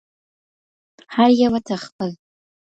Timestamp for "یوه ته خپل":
1.43-2.11